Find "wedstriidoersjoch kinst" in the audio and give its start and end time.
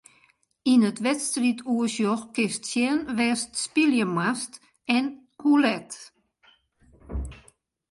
1.03-2.63